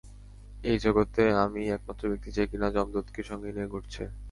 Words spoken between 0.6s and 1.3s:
এই জগতে